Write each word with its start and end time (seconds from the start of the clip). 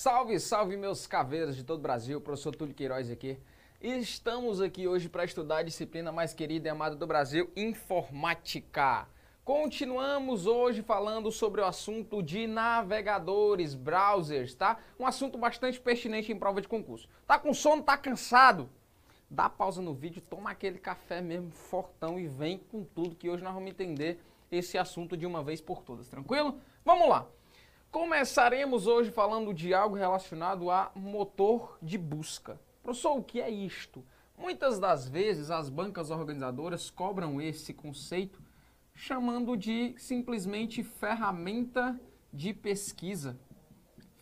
Salve, 0.00 0.38
salve 0.38 0.76
meus 0.76 1.08
caveiros 1.08 1.56
de 1.56 1.64
todo 1.64 1.80
o 1.80 1.82
Brasil, 1.82 2.20
professor 2.20 2.54
Túlio 2.54 2.72
Queiroz 2.72 3.10
aqui. 3.10 3.36
Estamos 3.82 4.60
aqui 4.60 4.86
hoje 4.86 5.08
para 5.08 5.24
estudar 5.24 5.56
a 5.56 5.62
disciplina 5.64 6.12
mais 6.12 6.32
querida 6.32 6.68
e 6.68 6.70
amada 6.70 6.94
do 6.94 7.04
Brasil, 7.04 7.50
informática. 7.56 9.08
Continuamos 9.44 10.46
hoje 10.46 10.82
falando 10.82 11.32
sobre 11.32 11.62
o 11.62 11.64
assunto 11.64 12.22
de 12.22 12.46
navegadores, 12.46 13.74
browsers, 13.74 14.54
tá? 14.54 14.78
Um 15.00 15.04
assunto 15.04 15.36
bastante 15.36 15.80
pertinente 15.80 16.30
em 16.30 16.38
prova 16.38 16.60
de 16.60 16.68
concurso. 16.68 17.08
Tá 17.26 17.36
com 17.36 17.52
sono, 17.52 17.82
tá 17.82 17.98
cansado? 17.98 18.70
Dá 19.28 19.50
pausa 19.50 19.82
no 19.82 19.94
vídeo, 19.94 20.22
toma 20.22 20.52
aquele 20.52 20.78
café 20.78 21.20
mesmo 21.20 21.50
fortão 21.50 22.20
e 22.20 22.28
vem 22.28 22.58
com 22.70 22.84
tudo 22.84 23.16
que 23.16 23.28
hoje 23.28 23.42
nós 23.42 23.52
vamos 23.52 23.68
entender 23.68 24.20
esse 24.48 24.78
assunto 24.78 25.16
de 25.16 25.26
uma 25.26 25.42
vez 25.42 25.60
por 25.60 25.82
todas, 25.82 26.06
tranquilo? 26.06 26.56
Vamos 26.84 27.08
lá. 27.08 27.26
Começaremos 27.90 28.86
hoje 28.86 29.10
falando 29.10 29.54
de 29.54 29.72
algo 29.72 29.96
relacionado 29.96 30.70
a 30.70 30.92
motor 30.94 31.78
de 31.80 31.96
busca. 31.96 32.60
Professor, 32.82 33.16
o 33.16 33.24
que 33.24 33.40
é 33.40 33.48
isto? 33.48 34.04
Muitas 34.36 34.78
das 34.78 35.08
vezes 35.08 35.50
as 35.50 35.70
bancas 35.70 36.10
organizadoras 36.10 36.90
cobram 36.90 37.40
esse 37.40 37.72
conceito 37.72 38.42
chamando 38.94 39.56
de 39.56 39.94
simplesmente 39.96 40.82
ferramenta 40.82 41.98
de 42.30 42.52
pesquisa. 42.52 43.38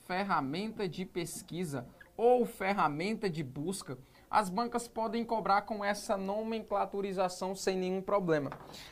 Ferramenta 0.06 0.89
de 0.89 1.05
pesquisa 1.05 1.89
ou 2.17 2.47
ferramenta 2.47 3.28
de 3.28 3.42
busca. 3.42 3.98
As 4.30 4.48
bancas 4.48 4.87
podem 4.87 5.25
cobrar 5.25 5.62
com 5.62 5.84
essa 5.84 6.17
nomenclaturização 6.17 7.53
sem 7.56 7.77
nenhum 7.77 8.01
problema. 8.01 8.51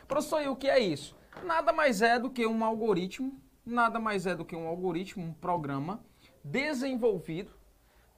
Professor, 0.09 0.43
e 0.43 0.49
o 0.49 0.57
que 0.57 0.69
é 0.69 0.81
isso? 0.81 1.15
Nada 1.45 1.73
mais 1.73 2.03
é 2.03 2.19
do 2.19 2.29
que 2.29 2.45
um 2.45 2.65
algoritmo 2.65 3.44
nada 3.65 3.99
mais 3.99 4.27
é 4.27 4.35
do 4.35 4.45
que 4.45 4.57
um 4.57 4.67
algoritmo, 4.67 5.25
um 5.25 5.33
programa 5.33 6.01
desenvolvido 6.43 7.53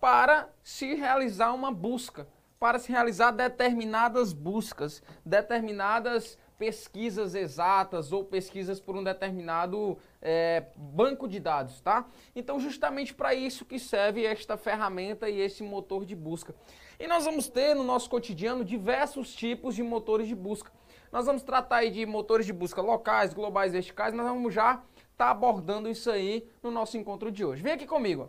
para 0.00 0.48
se 0.62 0.94
realizar 0.94 1.52
uma 1.52 1.72
busca, 1.72 2.28
para 2.58 2.78
se 2.78 2.91
realizar 2.91 3.30
determinadas 3.30 4.33
buscas, 4.33 5.02
determinadas 5.24 6.39
pesquisas 6.58 7.34
exatas 7.34 8.12
ou 8.12 8.24
pesquisas 8.24 8.80
por 8.80 8.97
um 8.97 9.05
determinado 9.05 9.98
é, 10.22 10.64
banco 10.74 11.28
de 11.28 11.39
dados, 11.39 11.80
tá? 11.80 12.06
Então, 12.34 12.58
justamente 12.58 13.12
para 13.12 13.34
isso 13.34 13.64
que 13.64 13.78
serve 13.78 14.24
esta 14.24 14.56
ferramenta 14.56 15.28
e 15.28 15.41
esse 15.41 15.62
motor 15.62 16.05
de 16.05 16.17
busca. 16.17 16.55
E 16.98 17.06
nós 17.06 17.27
vamos 17.27 17.48
ter 17.48 17.74
no 17.74 17.84
nosso 17.84 18.08
cotidiano 18.08 18.64
diversos 18.64 19.34
tipos 19.34 19.74
de 19.74 19.83
motores 19.83 20.27
de 20.27 20.34
busca. 20.34 20.72
Nós 21.12 21.27
vamos 21.27 21.42
tratar 21.42 21.77
aí 21.77 21.91
de 21.91 22.05
motores 22.06 22.47
de 22.47 22.52
busca 22.52 22.80
locais, 22.80 23.34
globais, 23.34 23.72
verticais, 23.72 24.14
nós 24.14 24.27
vamos 24.27 24.52
já 24.52 24.83
está 25.17 25.31
abordando 25.31 25.89
isso 25.89 26.11
aí 26.11 26.47
no 26.62 26.70
nosso 26.70 26.98
encontro 26.98 27.33
de 27.33 27.42
hoje. 27.42 27.62
Vem 27.62 27.72
aqui 27.72 27.86
comigo. 27.86 28.28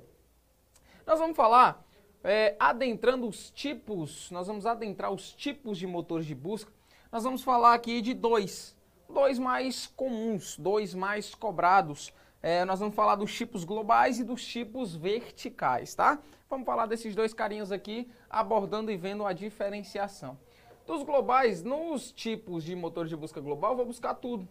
Nós 1.05 1.19
vamos 1.19 1.35
falar, 1.35 1.85
é, 2.23 2.55
adentrando 2.57 3.27
os 3.27 3.51
tipos, 3.51 4.31
nós 4.31 4.47
vamos 4.47 4.65
adentrar 4.65 5.11
os 5.11 5.33
tipos 5.33 5.77
de 5.77 5.85
motores 5.85 6.25
de 6.25 6.33
busca. 6.33 6.71
Nós 7.11 7.25
vamos 7.25 7.43
falar 7.43 7.73
aqui 7.73 8.01
de 8.01 8.13
dois, 8.13 8.73
dois 9.09 9.37
mais 9.37 9.85
comuns, 9.85 10.57
dois 10.57 10.93
mais 10.93 11.35
cobrados. 11.35 12.13
É, 12.41 12.63
nós 12.63 12.79
vamos 12.79 12.95
falar 12.95 13.15
dos 13.15 13.35
tipos 13.35 13.65
globais 13.65 14.19
e 14.19 14.23
dos 14.23 14.45
tipos 14.45 14.95
verticais, 14.95 15.93
tá? 15.93 16.19
Vamos 16.49 16.65
falar 16.65 16.85
desses 16.85 17.13
dois 17.13 17.33
carinhos 17.33 17.69
aqui, 17.69 18.09
abordando 18.29 18.89
e 18.89 18.95
vendo 18.95 19.25
a 19.25 19.33
diferenciação. 19.33 20.39
Dos 20.85 21.03
globais, 21.03 21.61
nos 21.63 22.13
tipos 22.13 22.63
de 22.63 22.73
motor 22.77 23.07
de 23.07 23.15
busca 23.17 23.41
global, 23.41 23.71
eu 23.71 23.77
vou 23.77 23.85
buscar 23.87 24.13
tudo 24.13 24.47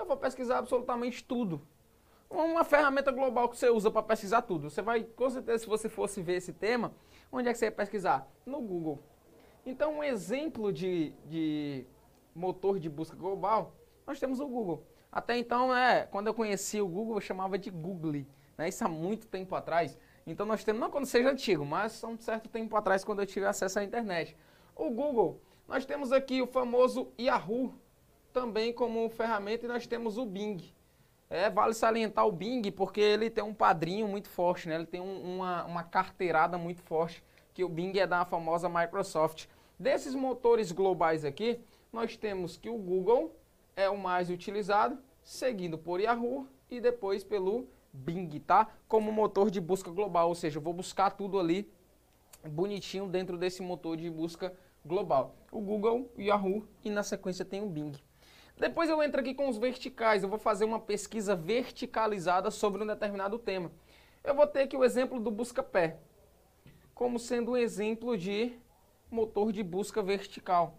eu 0.00 0.06
vou 0.06 0.16
pesquisar 0.16 0.58
absolutamente 0.58 1.22
tudo. 1.22 1.60
Uma 2.28 2.64
ferramenta 2.64 3.10
global 3.10 3.48
que 3.48 3.56
você 3.56 3.68
usa 3.68 3.90
para 3.90 4.02
pesquisar 4.02 4.42
tudo. 4.42 4.70
Você 4.70 4.80
vai, 4.80 5.02
com 5.02 5.28
certeza, 5.28 5.58
se 5.58 5.66
você 5.66 5.88
fosse 5.88 6.22
ver 6.22 6.36
esse 6.36 6.52
tema, 6.52 6.92
onde 7.30 7.48
é 7.48 7.52
que 7.52 7.58
você 7.58 7.66
ia 7.66 7.72
pesquisar? 7.72 8.26
No 8.46 8.60
Google. 8.60 9.02
Então, 9.66 9.98
um 9.98 10.04
exemplo 10.04 10.72
de, 10.72 11.12
de 11.26 11.84
motor 12.34 12.78
de 12.78 12.88
busca 12.88 13.16
global, 13.16 13.74
nós 14.06 14.18
temos 14.18 14.40
o 14.40 14.46
Google. 14.46 14.86
Até 15.12 15.36
então, 15.36 15.72
né, 15.72 16.06
quando 16.06 16.28
eu 16.28 16.34
conheci 16.34 16.80
o 16.80 16.88
Google, 16.88 17.16
eu 17.16 17.20
chamava 17.20 17.58
de 17.58 17.68
Google. 17.68 18.24
Né, 18.56 18.68
isso 18.68 18.84
há 18.84 18.88
muito 18.88 19.26
tempo 19.26 19.54
atrás. 19.54 19.98
Então, 20.26 20.46
nós 20.46 20.62
temos, 20.62 20.80
não 20.80 20.90
quando 20.90 21.06
seja 21.06 21.30
antigo, 21.30 21.66
mas 21.66 22.02
há 22.02 22.06
um 22.08 22.18
certo 22.18 22.48
tempo 22.48 22.76
atrás, 22.76 23.04
quando 23.04 23.20
eu 23.20 23.26
tive 23.26 23.46
acesso 23.46 23.80
à 23.80 23.84
internet. 23.84 24.36
O 24.76 24.88
Google, 24.90 25.40
nós 25.66 25.84
temos 25.84 26.12
aqui 26.12 26.40
o 26.40 26.46
famoso 26.46 27.12
Yahoo, 27.18 27.74
também 28.30 28.72
como 28.72 29.08
ferramenta 29.10 29.64
e 29.64 29.68
nós 29.68 29.86
temos 29.86 30.18
o 30.18 30.24
Bing. 30.24 30.72
É, 31.28 31.48
vale 31.48 31.74
salientar 31.74 32.26
o 32.26 32.32
Bing 32.32 32.70
porque 32.72 33.00
ele 33.00 33.30
tem 33.30 33.44
um 33.44 33.54
padrinho 33.54 34.08
muito 34.08 34.28
forte, 34.28 34.68
né? 34.68 34.74
ele 34.74 34.86
tem 34.86 35.00
um, 35.00 35.36
uma, 35.36 35.64
uma 35.64 35.82
carteirada 35.84 36.58
muito 36.58 36.82
forte, 36.82 37.22
que 37.54 37.62
o 37.62 37.68
Bing 37.68 37.96
é 37.98 38.06
da 38.06 38.24
famosa 38.24 38.68
Microsoft. 38.68 39.46
Desses 39.78 40.14
motores 40.14 40.72
globais 40.72 41.24
aqui, 41.24 41.60
nós 41.92 42.16
temos 42.16 42.56
que 42.56 42.68
o 42.68 42.76
Google 42.76 43.34
é 43.76 43.88
o 43.88 43.96
mais 43.96 44.28
utilizado, 44.28 44.98
seguindo 45.22 45.78
por 45.78 46.00
Yahoo 46.00 46.48
e 46.70 46.80
depois 46.80 47.22
pelo 47.22 47.68
Bing, 47.92 48.40
tá? 48.40 48.68
Como 48.88 49.12
motor 49.12 49.50
de 49.50 49.60
busca 49.60 49.90
global, 49.90 50.28
ou 50.28 50.34
seja, 50.34 50.58
eu 50.58 50.62
vou 50.62 50.72
buscar 50.72 51.10
tudo 51.10 51.38
ali 51.38 51.70
bonitinho 52.48 53.06
dentro 53.06 53.36
desse 53.36 53.62
motor 53.62 53.96
de 53.96 54.10
busca 54.10 54.52
global. 54.84 55.34
O 55.50 55.60
Google, 55.60 56.10
o 56.16 56.20
Yahoo 56.20 56.66
e 56.84 56.90
na 56.90 57.02
sequência 57.02 57.44
tem 57.44 57.62
o 57.62 57.66
Bing. 57.66 57.92
Depois 58.60 58.90
eu 58.90 59.02
entro 59.02 59.22
aqui 59.22 59.32
com 59.32 59.48
os 59.48 59.56
verticais, 59.56 60.22
eu 60.22 60.28
vou 60.28 60.38
fazer 60.38 60.66
uma 60.66 60.78
pesquisa 60.78 61.34
verticalizada 61.34 62.50
sobre 62.50 62.82
um 62.82 62.86
determinado 62.86 63.38
tema. 63.38 63.72
Eu 64.22 64.34
vou 64.34 64.46
ter 64.46 64.64
aqui 64.64 64.76
o 64.76 64.84
exemplo 64.84 65.18
do 65.18 65.30
busca-pé, 65.30 65.96
como 66.94 67.18
sendo 67.18 67.52
um 67.52 67.56
exemplo 67.56 68.18
de 68.18 68.52
motor 69.10 69.50
de 69.50 69.62
busca 69.62 70.02
vertical. 70.02 70.74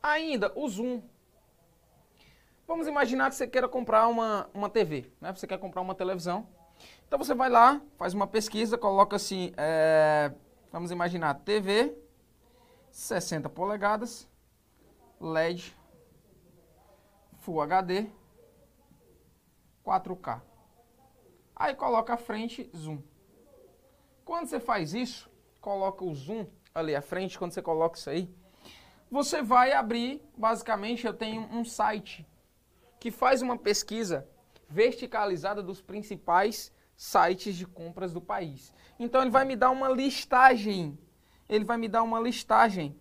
Ainda, 0.00 0.52
o 0.54 0.68
zoom. 0.68 1.02
Vamos 2.68 2.86
imaginar 2.86 3.30
que 3.30 3.34
você 3.34 3.48
queira 3.48 3.68
comprar 3.68 4.06
uma, 4.06 4.48
uma 4.54 4.70
TV, 4.70 5.10
né? 5.20 5.34
você 5.34 5.44
quer 5.44 5.58
comprar 5.58 5.80
uma 5.80 5.94
televisão. 5.94 6.46
Então 7.04 7.18
você 7.18 7.34
vai 7.34 7.50
lá, 7.50 7.82
faz 7.96 8.14
uma 8.14 8.28
pesquisa, 8.28 8.78
coloca 8.78 9.16
assim, 9.16 9.52
é, 9.56 10.30
vamos 10.70 10.92
imaginar, 10.92 11.34
TV, 11.40 11.98
60 12.92 13.48
polegadas, 13.48 14.28
LED 15.20 15.74
Full 17.44 17.60
HD, 17.60 18.06
4K. 19.84 20.40
Aí 21.54 21.74
coloca 21.74 22.14
a 22.14 22.16
frente, 22.16 22.70
zoom. 22.74 23.02
Quando 24.24 24.46
você 24.46 24.58
faz 24.58 24.94
isso, 24.94 25.30
coloca 25.60 26.02
o 26.02 26.14
zoom 26.14 26.46
ali 26.74 26.96
à 26.96 27.02
frente, 27.02 27.38
quando 27.38 27.52
você 27.52 27.60
coloca 27.60 27.98
isso 27.98 28.08
aí, 28.08 28.34
você 29.10 29.42
vai 29.42 29.72
abrir, 29.72 30.22
basicamente 30.34 31.06
eu 31.06 31.12
tenho 31.12 31.42
um 31.52 31.66
site 31.66 32.26
que 32.98 33.10
faz 33.10 33.42
uma 33.42 33.58
pesquisa 33.58 34.26
verticalizada 34.66 35.62
dos 35.62 35.82
principais 35.82 36.72
sites 36.96 37.56
de 37.56 37.66
compras 37.66 38.14
do 38.14 38.22
país. 38.22 38.72
Então 38.98 39.20
ele 39.20 39.30
vai 39.30 39.44
me 39.44 39.54
dar 39.54 39.70
uma 39.70 39.90
listagem. 39.90 40.98
Ele 41.46 41.66
vai 41.66 41.76
me 41.76 41.88
dar 41.88 42.04
uma 42.04 42.18
listagem 42.18 42.98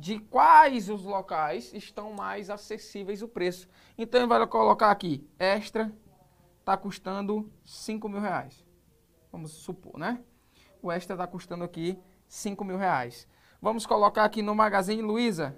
de 0.00 0.18
quais 0.18 0.88
os 0.88 1.04
locais 1.04 1.74
estão 1.74 2.14
mais 2.14 2.48
acessíveis 2.48 3.20
o 3.20 3.28
preço. 3.28 3.68
Então 3.98 4.18
ele 4.18 4.26
vai 4.26 4.46
colocar 4.46 4.90
aqui, 4.90 5.28
extra 5.38 5.92
está 6.58 6.74
custando 6.74 7.52
5 7.66 8.08
mil 8.08 8.20
reais. 8.20 8.64
Vamos 9.30 9.52
supor, 9.52 9.98
né? 9.98 10.18
O 10.80 10.90
extra 10.90 11.14
está 11.14 11.26
custando 11.26 11.64
aqui 11.64 11.98
5 12.26 12.64
mil 12.64 12.78
reais. 12.78 13.28
Vamos 13.60 13.84
colocar 13.84 14.24
aqui 14.24 14.40
no 14.40 14.54
Magazine 14.54 15.02
Luiza. 15.02 15.54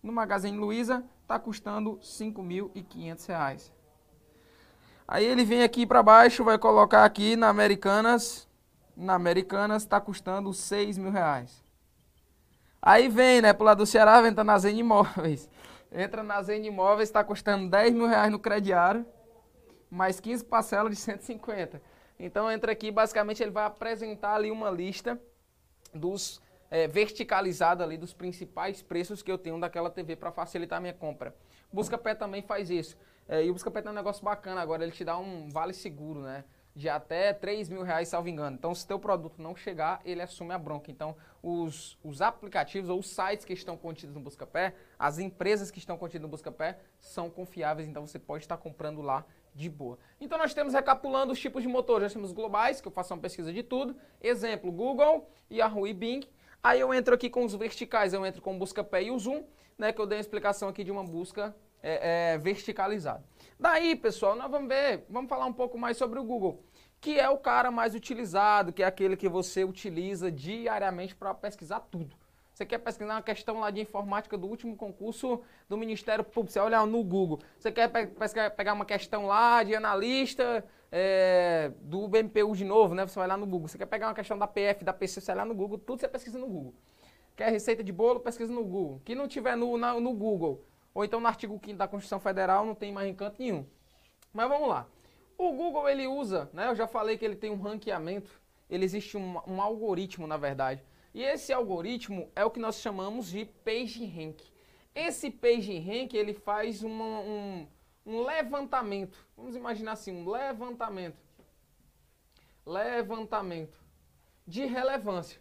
No 0.00 0.12
Magazine 0.12 0.56
Luiza 0.56 1.04
está 1.22 1.36
custando 1.36 1.98
5.500 1.98 3.26
reais. 3.26 3.72
Aí 5.08 5.24
ele 5.24 5.44
vem 5.44 5.64
aqui 5.64 5.84
para 5.84 6.04
baixo, 6.04 6.44
vai 6.44 6.56
colocar 6.56 7.04
aqui 7.04 7.34
na 7.34 7.48
Americanas. 7.48 8.48
Na 8.96 9.14
Americanas 9.14 9.82
está 9.82 10.00
custando 10.00 10.54
6 10.54 10.98
mil 10.98 11.10
reais. 11.10 11.65
Aí 12.80 13.08
vem, 13.08 13.40
né, 13.42 13.52
pro 13.52 13.64
lado 13.64 13.78
do 13.78 13.86
Ceará, 13.86 14.26
entra 14.26 14.44
na 14.44 14.58
Zen 14.58 14.78
Imóveis. 14.78 15.48
Entra 15.90 16.22
na 16.22 16.42
Zen 16.42 16.66
Imóveis, 16.66 17.08
está 17.08 17.24
custando 17.24 17.70
10 17.70 17.94
mil 17.94 18.06
reais 18.06 18.30
no 18.30 18.38
crediário, 18.38 19.06
mais 19.90 20.20
15 20.20 20.44
parcelas 20.44 20.90
de 20.90 20.96
150. 21.00 21.80
Então 22.18 22.50
entra 22.50 22.72
aqui, 22.72 22.90
basicamente 22.90 23.42
ele 23.42 23.50
vai 23.50 23.64
apresentar 23.64 24.34
ali 24.34 24.50
uma 24.50 24.70
lista 24.70 25.20
dos 25.94 26.40
é, 26.70 26.86
verticalizada 26.86 27.84
ali 27.84 27.96
dos 27.96 28.12
principais 28.12 28.82
preços 28.82 29.22
que 29.22 29.30
eu 29.30 29.38
tenho 29.38 29.58
daquela 29.60 29.90
TV 29.90 30.16
para 30.16 30.32
facilitar 30.32 30.78
a 30.78 30.80
minha 30.80 30.94
compra. 30.94 31.34
Busca 31.72 31.96
Pé 31.96 32.14
também 32.14 32.42
faz 32.42 32.70
isso. 32.70 32.96
É, 33.28 33.44
e 33.44 33.50
o 33.50 33.52
Busca 33.52 33.70
Pé 33.70 33.82
tem 33.82 33.90
um 33.90 33.94
negócio 33.94 34.24
bacana 34.24 34.60
agora, 34.60 34.82
ele 34.82 34.92
te 34.92 35.04
dá 35.04 35.18
um 35.18 35.48
vale 35.48 35.72
seguro, 35.72 36.20
né? 36.20 36.44
De 36.76 36.90
até 36.90 37.32
3 37.32 37.70
mil 37.70 37.82
reais, 37.82 38.08
salvo 38.08 38.28
engano. 38.28 38.54
Então, 38.54 38.74
se 38.74 38.86
teu 38.86 38.98
produto 38.98 39.40
não 39.40 39.56
chegar, 39.56 39.98
ele 40.04 40.20
assume 40.20 40.52
a 40.52 40.58
bronca. 40.58 40.90
Então, 40.90 41.16
os, 41.42 41.98
os 42.04 42.20
aplicativos 42.20 42.90
ou 42.90 42.98
os 42.98 43.08
sites 43.08 43.46
que 43.46 43.54
estão 43.54 43.78
contidos 43.78 44.14
no 44.14 44.20
Buscapé, 44.20 44.74
as 44.98 45.18
empresas 45.18 45.70
que 45.70 45.78
estão 45.78 45.96
contidas 45.96 46.20
no 46.20 46.28
Buscapé, 46.28 46.78
são 47.00 47.30
confiáveis, 47.30 47.88
então 47.88 48.06
você 48.06 48.18
pode 48.18 48.44
estar 48.44 48.58
comprando 48.58 49.00
lá 49.00 49.24
de 49.54 49.70
boa. 49.70 49.98
Então, 50.20 50.36
nós 50.36 50.52
temos, 50.52 50.74
recapitulando 50.74 51.32
os 51.32 51.40
tipos 51.40 51.62
de 51.62 51.68
motor, 51.68 52.02
já 52.02 52.10
temos 52.10 52.30
globais, 52.30 52.78
que 52.78 52.86
eu 52.86 52.92
faço 52.92 53.14
uma 53.14 53.20
pesquisa 53.20 53.50
de 53.50 53.62
tudo. 53.62 53.96
Exemplo, 54.20 54.70
Google, 54.70 55.30
Yahoo 55.50 55.86
e 55.86 55.94
Bing. 55.94 56.28
Aí 56.62 56.78
eu 56.78 56.92
entro 56.92 57.14
aqui 57.14 57.30
com 57.30 57.42
os 57.42 57.54
verticais, 57.54 58.12
eu 58.12 58.26
entro 58.26 58.42
com 58.42 58.54
o 58.54 58.58
Buscapé 58.58 59.04
e 59.04 59.10
o 59.10 59.18
Zoom, 59.18 59.44
né, 59.78 59.92
que 59.92 60.00
eu 60.00 60.04
dei 60.06 60.18
uma 60.18 60.20
explicação 60.20 60.68
aqui 60.68 60.84
de 60.84 60.90
uma 60.90 61.04
busca 61.04 61.56
é, 61.82 62.34
é, 62.34 62.38
verticalizada. 62.38 63.24
Daí, 63.58 63.96
pessoal, 63.96 64.36
nós 64.36 64.50
vamos 64.50 64.68
ver, 64.68 65.06
vamos 65.08 65.30
falar 65.30 65.46
um 65.46 65.52
pouco 65.52 65.78
mais 65.78 65.96
sobre 65.96 66.18
o 66.18 66.24
Google, 66.24 66.62
que 67.00 67.18
é 67.18 67.28
o 67.30 67.38
cara 67.38 67.70
mais 67.70 67.94
utilizado, 67.94 68.70
que 68.70 68.82
é 68.82 68.86
aquele 68.86 69.16
que 69.16 69.30
você 69.30 69.64
utiliza 69.64 70.30
diariamente 70.30 71.16
para 71.16 71.32
pesquisar 71.32 71.80
tudo. 71.80 72.14
Você 72.52 72.66
quer 72.66 72.78
pesquisar 72.78 73.14
uma 73.14 73.22
questão 73.22 73.60
lá 73.60 73.70
de 73.70 73.80
informática 73.80 74.36
do 74.36 74.46
último 74.46 74.76
concurso 74.76 75.42
do 75.68 75.76
Ministério 75.76 76.22
Público, 76.22 76.52
você 76.52 76.58
olha 76.58 76.84
no 76.84 77.02
Google. 77.02 77.40
Você 77.58 77.72
quer 77.72 77.88
pe 77.88 78.06
pegar 78.50 78.74
uma 78.74 78.84
questão 78.84 79.26
lá 79.26 79.62
de 79.62 79.74
analista 79.74 80.62
é, 80.92 81.72
do 81.80 82.08
BMPU 82.08 82.54
de 82.54 82.64
novo, 82.64 82.94
né? 82.94 83.06
Você 83.06 83.18
vai 83.18 83.28
lá 83.28 83.36
no 83.36 83.46
Google. 83.46 83.68
Você 83.68 83.78
quer 83.78 83.86
pegar 83.86 84.08
uma 84.08 84.14
questão 84.14 84.38
da 84.38 84.46
PF, 84.46 84.84
da 84.84 84.92
PC, 84.92 85.20
você 85.20 85.26
vai 85.26 85.36
lá 85.36 85.44
no 85.44 85.54
Google, 85.54 85.78
tudo 85.78 86.00
você 86.00 86.08
pesquisa 86.08 86.38
no 86.38 86.46
Google. 86.46 86.74
Quer 87.34 87.50
receita 87.50 87.84
de 87.84 87.92
bolo, 87.92 88.20
pesquisa 88.20 88.52
no 88.52 88.64
Google. 88.64 89.02
Que 89.04 89.14
não 89.14 89.28
tiver 89.28 89.56
no, 89.56 89.76
na, 89.76 89.98
no 90.00 90.14
Google, 90.14 90.64
ou 90.96 91.04
então 91.04 91.20
no 91.20 91.26
artigo 91.26 91.60
5 91.62 91.76
da 91.76 91.86
Constituição 91.86 92.18
Federal 92.18 92.64
não 92.64 92.74
tem 92.74 92.90
mais 92.90 93.06
encanto 93.06 93.36
nenhum. 93.38 93.66
Mas 94.32 94.48
vamos 94.48 94.66
lá. 94.66 94.86
O 95.36 95.52
Google 95.52 95.86
ele 95.90 96.06
usa, 96.06 96.48
né? 96.54 96.68
Eu 96.68 96.74
já 96.74 96.86
falei 96.86 97.18
que 97.18 97.24
ele 97.26 97.36
tem 97.36 97.50
um 97.50 97.60
ranqueamento. 97.60 98.30
Ele 98.70 98.82
existe 98.82 99.14
um, 99.14 99.38
um 99.46 99.60
algoritmo, 99.60 100.26
na 100.26 100.38
verdade. 100.38 100.82
E 101.12 101.22
esse 101.22 101.52
algoritmo 101.52 102.32
é 102.34 102.46
o 102.46 102.50
que 102.50 102.58
nós 102.58 102.76
chamamos 102.76 103.28
de 103.28 103.44
PageRank. 103.44 104.42
Esse 104.94 105.30
PageRank 105.30 106.16
ele 106.16 106.32
faz 106.32 106.82
uma, 106.82 107.20
um, 107.20 107.68
um 108.06 108.22
levantamento. 108.22 109.18
Vamos 109.36 109.54
imaginar 109.54 109.92
assim, 109.92 110.12
um 110.12 110.26
levantamento. 110.26 111.22
Levantamento 112.64 113.78
de 114.46 114.64
relevância. 114.64 115.38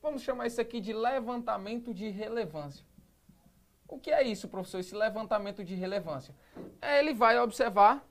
Vamos 0.00 0.22
chamar 0.22 0.46
isso 0.46 0.60
aqui 0.60 0.80
de 0.80 0.92
levantamento 0.92 1.92
de 1.92 2.08
relevância. 2.10 2.86
O 3.94 3.98
que 4.00 4.10
é 4.10 4.24
isso, 4.24 4.48
professor? 4.48 4.80
Esse 4.80 4.92
levantamento 4.92 5.64
de 5.64 5.76
relevância? 5.76 6.34
Ele 6.82 7.14
vai 7.14 7.38
observar 7.38 8.04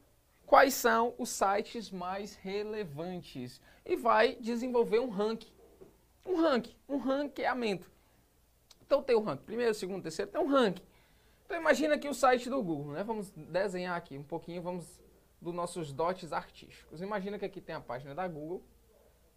quais 0.46 0.74
são 0.74 1.14
os 1.18 1.28
sites 1.28 1.92
mais 1.92 2.36
relevantes 2.36 3.60
e 3.86 3.98
vai 3.98 4.36
desenvolver 4.36 5.00
um 5.00 5.10
ranking. 5.10 5.52
Um 6.26 6.38
ranking, 6.38 6.74
um 6.88 6.96
ranqueamento. 6.96 7.92
Então 8.86 9.04
tem 9.04 9.14
o 9.14 9.20
ranking, 9.20 9.44
primeiro, 9.44 9.74
segundo, 9.74 10.02
terceiro, 10.02 10.32
tem 10.32 10.40
um 10.40 10.48
ranking. 10.48 10.86
Então 11.46 11.58
imagina 11.58 11.96
aqui 11.96 12.08
o 12.08 12.14
site 12.14 12.50
do 12.50 12.64
Google, 12.64 12.94
né? 12.94 13.04
Vamos 13.04 13.30
desenhar 13.32 13.98
aqui 13.98 14.18
um 14.18 14.24
pouquinho, 14.24 14.62
vamos 14.62 15.02
dos 15.42 15.54
nossos 15.54 15.92
dotes 15.92 16.32
artísticos. 16.32 17.02
Imagina 17.02 17.38
que 17.38 17.44
aqui 17.44 17.60
tem 17.60 17.76
a 17.76 17.82
página 17.82 18.16
da 18.16 18.26
Google, 18.26 18.64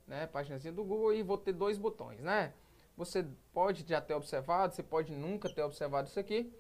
né? 0.06 0.28
Páginazinha 0.28 0.72
do 0.72 0.84
Google 0.84 1.12
e 1.12 1.24
vou 1.24 1.38
ter 1.38 1.52
dois 1.52 1.76
botões, 1.76 2.20
né? 2.20 2.52
Você 2.96 3.26
pode 3.52 3.84
já 3.86 4.00
ter 4.00 4.14
observado, 4.14 4.74
você 4.74 4.82
pode 4.82 5.12
nunca 5.12 5.48
ter 5.48 5.62
observado 5.62 6.08
isso 6.08 6.18
aqui. 6.18 6.50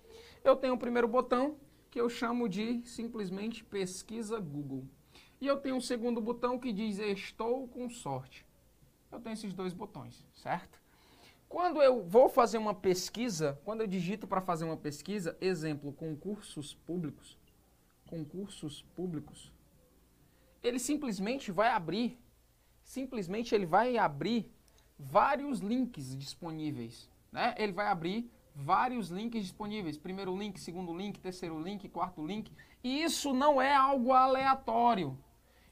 Eu 0.44 0.54
tenho 0.54 0.74
o 0.74 0.78
primeiro 0.78 1.08
botão, 1.08 1.56
que 1.90 2.00
eu 2.00 2.10
chamo 2.10 2.48
de 2.48 2.82
simplesmente 2.86 3.64
pesquisa 3.64 4.38
Google. 4.38 4.84
E 5.40 5.46
eu 5.46 5.56
tenho 5.58 5.76
um 5.76 5.80
segundo 5.80 6.20
botão 6.20 6.58
que 6.58 6.72
diz 6.72 6.98
estou 6.98 7.66
com 7.68 7.88
sorte. 7.88 8.46
Eu 9.10 9.18
tenho 9.20 9.32
esses 9.32 9.54
dois 9.54 9.72
botões, 9.72 10.26
certo? 10.34 10.78
Quando 11.48 11.80
eu 11.80 12.02
vou 12.02 12.28
fazer 12.28 12.58
uma 12.58 12.74
pesquisa, 12.74 13.58
quando 13.64 13.80
eu 13.80 13.86
digito 13.86 14.26
para 14.26 14.40
fazer 14.40 14.64
uma 14.64 14.76
pesquisa, 14.76 15.36
exemplo, 15.40 15.92
concursos 15.92 16.74
públicos, 16.74 17.38
concursos 18.08 18.82
públicos, 18.94 19.52
ele 20.62 20.78
simplesmente 20.78 21.52
vai 21.52 21.68
abrir, 21.68 22.18
simplesmente 22.82 23.54
ele 23.54 23.64
vai 23.64 23.96
abrir 23.96 24.52
vários 24.98 25.60
links 25.60 26.16
disponíveis. 26.16 27.10
Né? 27.30 27.54
Ele 27.58 27.72
vai 27.72 27.86
abrir 27.86 28.30
vários 28.54 29.10
links 29.10 29.42
disponíveis. 29.42 29.98
Primeiro 29.98 30.36
link, 30.36 30.58
segundo 30.58 30.96
link, 30.96 31.20
terceiro 31.20 31.60
link, 31.60 31.88
quarto 31.88 32.24
link. 32.24 32.50
E 32.82 33.02
isso 33.02 33.34
não 33.34 33.60
é 33.60 33.74
algo 33.74 34.12
aleatório. 34.12 35.18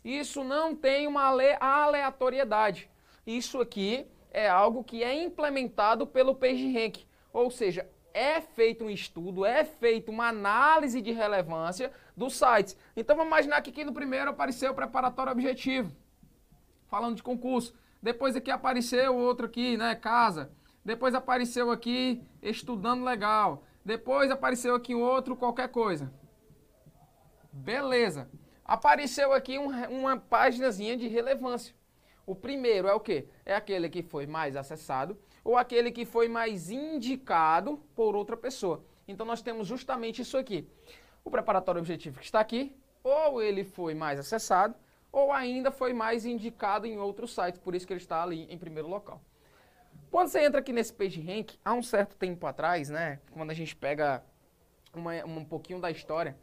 Isso 0.04 0.44
não 0.44 0.76
tem 0.76 1.06
uma 1.06 1.32
aleatoriedade. 1.60 2.90
Isso 3.26 3.60
aqui 3.60 4.06
é 4.30 4.48
algo 4.48 4.84
que 4.84 5.02
é 5.02 5.22
implementado 5.22 6.06
pelo 6.06 6.34
PageRank. 6.34 7.06
Ou 7.32 7.50
seja, 7.50 7.88
é 8.12 8.40
feito 8.40 8.84
um 8.84 8.90
estudo, 8.90 9.44
é 9.44 9.64
feita 9.64 10.10
uma 10.10 10.28
análise 10.28 11.00
de 11.00 11.10
relevância 11.10 11.90
dos 12.16 12.36
sites. 12.36 12.76
Então 12.96 13.16
vamos 13.16 13.30
imaginar 13.30 13.60
que 13.62 13.70
aqui 13.70 13.84
no 13.84 13.92
primeiro 13.92 14.30
apareceu 14.30 14.70
o 14.70 14.74
preparatório 14.74 15.32
objetivo, 15.32 15.90
falando 16.86 17.16
de 17.16 17.22
concurso. 17.22 17.74
Depois 18.04 18.36
aqui 18.36 18.50
apareceu 18.50 19.16
outro 19.16 19.46
aqui, 19.46 19.78
né, 19.78 19.94
casa. 19.94 20.52
Depois 20.84 21.14
apareceu 21.14 21.70
aqui 21.70 22.22
estudando 22.42 23.02
legal. 23.02 23.64
Depois 23.82 24.30
apareceu 24.30 24.74
aqui 24.74 24.94
outro 24.94 25.34
qualquer 25.34 25.68
coisa. 25.68 26.12
Beleza. 27.50 28.28
Apareceu 28.62 29.32
aqui 29.32 29.58
um, 29.58 29.70
uma 29.88 30.18
páginazinha 30.18 30.98
de 30.98 31.08
relevância. 31.08 31.74
O 32.26 32.34
primeiro 32.34 32.88
é 32.88 32.92
o 32.92 33.00
quê? 33.00 33.26
É 33.42 33.54
aquele 33.54 33.88
que 33.88 34.02
foi 34.02 34.26
mais 34.26 34.54
acessado 34.54 35.16
ou 35.42 35.56
aquele 35.56 35.90
que 35.90 36.04
foi 36.04 36.28
mais 36.28 36.68
indicado 36.70 37.78
por 37.96 38.14
outra 38.14 38.36
pessoa. 38.36 38.84
Então 39.08 39.24
nós 39.24 39.40
temos 39.40 39.66
justamente 39.66 40.20
isso 40.20 40.36
aqui. 40.36 40.68
O 41.24 41.30
preparatório 41.30 41.78
objetivo 41.78 42.18
que 42.18 42.26
está 42.26 42.40
aqui, 42.40 42.76
ou 43.02 43.40
ele 43.40 43.64
foi 43.64 43.94
mais 43.94 44.18
acessado, 44.18 44.74
ou 45.14 45.30
ainda 45.30 45.70
foi 45.70 45.92
mais 45.92 46.26
indicado 46.26 46.88
em 46.88 46.98
outros 46.98 47.32
sites, 47.32 47.60
por 47.60 47.72
isso 47.72 47.86
que 47.86 47.92
ele 47.92 48.00
está 48.00 48.20
ali 48.20 48.52
em 48.52 48.58
primeiro 48.58 48.88
local. 48.88 49.22
Quando 50.10 50.26
você 50.26 50.44
entra 50.44 50.58
aqui 50.58 50.72
nesse 50.72 50.92
PageRank, 50.92 51.56
há 51.64 51.72
um 51.72 51.82
certo 51.84 52.16
tempo 52.16 52.44
atrás, 52.48 52.90
né, 52.90 53.20
quando 53.30 53.50
a 53.52 53.54
gente 53.54 53.76
pega 53.76 54.24
uma, 54.92 55.24
um 55.24 55.44
pouquinho 55.44 55.80
da 55.80 55.88
história, 55.88 56.36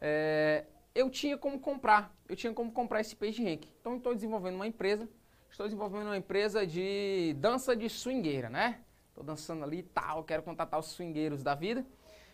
é, 0.00 0.64
eu 0.94 1.10
tinha 1.10 1.36
como 1.36 1.60
comprar, 1.60 2.10
eu 2.26 2.34
tinha 2.34 2.54
como 2.54 2.72
comprar 2.72 3.02
esse 3.02 3.14
PageRank. 3.14 3.70
Então 3.80 3.98
estou 3.98 4.14
desenvolvendo 4.14 4.54
uma 4.54 4.66
empresa, 4.66 5.06
estou 5.50 5.66
desenvolvendo 5.66 6.06
uma 6.06 6.16
empresa 6.16 6.66
de 6.66 7.36
dança 7.38 7.76
de 7.76 7.86
swingueira, 7.86 8.48
né? 8.48 8.80
Estou 9.10 9.22
dançando 9.22 9.62
ali 9.62 9.80
e 9.80 9.82
tal, 9.82 10.24
quero 10.24 10.42
contatar 10.42 10.80
os 10.80 10.86
swingueiros 10.86 11.42
da 11.42 11.54
vida. 11.54 11.86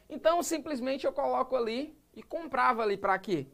Então 0.08 0.40
simplesmente 0.44 1.06
eu 1.06 1.12
coloco 1.12 1.56
ali 1.56 1.98
e 2.14 2.22
comprava 2.22 2.84
ali 2.84 2.96
para 2.96 3.18
quê? 3.18 3.48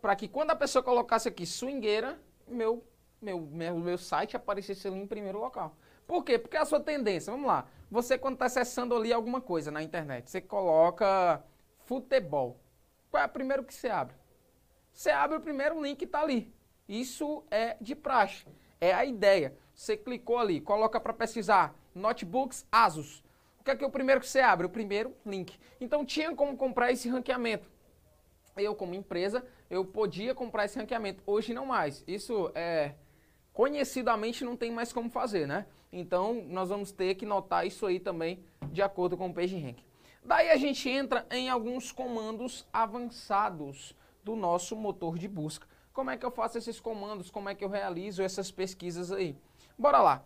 Para 0.00 0.16
que 0.16 0.28
quando 0.28 0.50
a 0.50 0.56
pessoa 0.56 0.82
colocasse 0.82 1.28
aqui 1.28 1.46
swingueira, 1.46 2.18
meu, 2.46 2.84
meu, 3.20 3.40
meu, 3.40 3.78
meu 3.78 3.98
site 3.98 4.36
aparecesse 4.36 4.88
ali 4.88 4.98
em 4.98 5.06
primeiro 5.06 5.38
local. 5.38 5.76
Por 6.06 6.24
quê? 6.24 6.38
Porque 6.38 6.56
é 6.56 6.60
a 6.60 6.64
sua 6.64 6.80
tendência, 6.80 7.30
vamos 7.30 7.46
lá, 7.46 7.66
você 7.90 8.18
quando 8.18 8.34
está 8.34 8.46
acessando 8.46 8.96
ali 8.96 9.12
alguma 9.12 9.40
coisa 9.40 9.70
na 9.70 9.82
internet, 9.82 10.30
você 10.30 10.40
coloca 10.40 11.42
futebol. 11.86 12.58
Qual 13.10 13.22
é 13.22 13.26
o 13.26 13.28
primeiro 13.28 13.64
que 13.64 13.74
você 13.74 13.88
abre? 13.88 14.16
Você 14.92 15.10
abre 15.10 15.36
o 15.36 15.40
primeiro 15.40 15.80
link 15.82 15.98
que 15.98 16.04
está 16.04 16.20
ali. 16.20 16.52
Isso 16.88 17.44
é 17.50 17.76
de 17.80 17.94
praxe, 17.94 18.46
é 18.80 18.92
a 18.92 19.04
ideia. 19.04 19.56
Você 19.74 19.96
clicou 19.96 20.38
ali, 20.38 20.60
coloca 20.60 21.00
para 21.00 21.12
pesquisar 21.12 21.74
notebooks 21.94 22.66
Asus. 22.70 23.22
O 23.60 23.64
que 23.64 23.70
é, 23.70 23.76
que 23.76 23.84
é 23.84 23.86
o 23.86 23.90
primeiro 23.90 24.20
que 24.20 24.28
você 24.28 24.40
abre? 24.40 24.66
O 24.66 24.70
primeiro 24.70 25.14
link. 25.24 25.58
Então 25.80 26.04
tinha 26.04 26.34
como 26.34 26.56
comprar 26.56 26.90
esse 26.90 27.08
ranqueamento. 27.08 27.70
Eu, 28.60 28.74
como 28.74 28.94
empresa, 28.94 29.44
eu 29.68 29.84
podia 29.84 30.34
comprar 30.34 30.64
esse 30.64 30.78
ranqueamento. 30.78 31.22
Hoje 31.26 31.54
não 31.54 31.66
mais. 31.66 32.04
Isso 32.06 32.50
é 32.54 32.94
conhecidamente 33.52 34.44
não 34.44 34.56
tem 34.56 34.70
mais 34.70 34.92
como 34.92 35.10
fazer, 35.10 35.46
né? 35.46 35.66
Então 35.92 36.44
nós 36.48 36.68
vamos 36.68 36.92
ter 36.92 37.14
que 37.14 37.26
notar 37.26 37.66
isso 37.66 37.84
aí 37.84 37.98
também 37.98 38.42
de 38.70 38.80
acordo 38.80 39.16
com 39.16 39.28
o 39.28 39.34
PageRank. 39.34 39.84
Daí 40.24 40.50
a 40.50 40.56
gente 40.56 40.88
entra 40.88 41.26
em 41.30 41.48
alguns 41.48 41.90
comandos 41.90 42.66
avançados 42.72 43.94
do 44.22 44.36
nosso 44.36 44.76
motor 44.76 45.18
de 45.18 45.26
busca. 45.26 45.66
Como 45.92 46.10
é 46.10 46.16
que 46.16 46.24
eu 46.24 46.30
faço 46.30 46.58
esses 46.58 46.78
comandos? 46.78 47.30
Como 47.30 47.48
é 47.48 47.54
que 47.54 47.64
eu 47.64 47.68
realizo 47.68 48.22
essas 48.22 48.50
pesquisas 48.50 49.10
aí? 49.10 49.36
Bora 49.78 50.00
lá. 50.00 50.24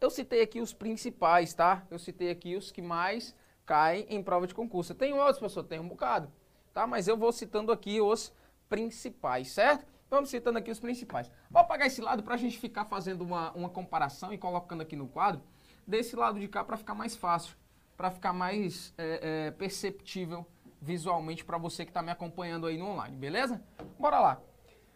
Eu 0.00 0.10
citei 0.10 0.42
aqui 0.42 0.60
os 0.60 0.72
principais, 0.72 1.52
tá? 1.52 1.86
Eu 1.90 1.98
citei 1.98 2.30
aqui 2.30 2.56
os 2.56 2.70
que 2.70 2.80
mais 2.80 3.34
caem 3.66 4.06
em 4.08 4.22
prova 4.22 4.46
de 4.46 4.54
concurso. 4.54 4.94
Tem 4.94 5.12
outros, 5.12 5.38
professor? 5.38 5.64
Tem 5.64 5.78
um 5.78 5.88
bocado, 5.88 6.32
tá? 6.72 6.86
Mas 6.86 7.08
eu 7.08 7.16
vou 7.16 7.32
citando 7.32 7.72
aqui 7.72 8.00
os 8.00 8.32
principais, 8.68 9.50
certo? 9.50 9.86
Vamos 10.10 10.30
citando 10.30 10.58
aqui 10.58 10.70
os 10.70 10.80
principais. 10.80 11.30
Vou 11.50 11.60
apagar 11.60 11.86
esse 11.86 12.00
lado 12.00 12.22
para 12.22 12.34
a 12.34 12.38
gente 12.38 12.58
ficar 12.58 12.84
fazendo 12.84 13.22
uma, 13.22 13.52
uma 13.52 13.68
comparação 13.68 14.32
e 14.32 14.38
colocando 14.38 14.80
aqui 14.80 14.96
no 14.96 15.06
quadro 15.06 15.42
desse 15.86 16.16
lado 16.16 16.38
de 16.38 16.48
cá 16.48 16.64
para 16.64 16.76
ficar 16.76 16.94
mais 16.94 17.14
fácil, 17.16 17.56
para 17.96 18.10
ficar 18.10 18.32
mais 18.32 18.92
é, 18.98 19.46
é, 19.46 19.50
perceptível 19.52 20.46
visualmente 20.80 21.44
para 21.44 21.58
você 21.58 21.84
que 21.84 21.90
está 21.90 22.02
me 22.02 22.10
acompanhando 22.10 22.66
aí 22.66 22.78
no 22.78 22.86
online, 22.86 23.16
beleza? 23.16 23.62
Bora 23.98 24.18
lá. 24.18 24.40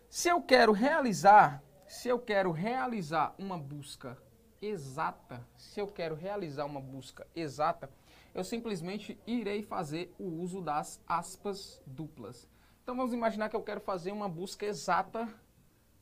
Se 0.09 0.29
eu 0.29 0.41
quero 0.41 0.73
realizar, 0.73 1.63
se 1.87 2.09
eu 2.09 2.19
quero 2.19 2.51
realizar 2.51 3.35
uma 3.39 3.59
busca 3.59 4.17
exata, 4.63 5.47
se 5.57 5.81
eu 5.81 5.87
quero 5.87 6.15
realizar 6.15 6.65
uma 6.65 6.81
busca 6.81 7.27
exata, 7.35 7.91
eu 8.35 8.43
simplesmente 8.43 9.19
irei 9.27 9.63
fazer 9.63 10.13
o 10.19 10.25
uso 10.25 10.61
das 10.61 11.01
aspas 11.07 11.81
duplas. 11.87 12.49
Então 12.83 12.97
vamos 12.97 13.13
imaginar 13.13 13.49
que 13.49 13.57
eu 13.57 13.63
quero 13.63 13.81
fazer 13.81 14.13
uma 14.13 14.29
busca 14.29 14.67
exata 14.67 15.29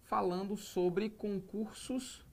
falando 0.05 0.57
sobre 0.57 1.11
concursos 1.11 2.25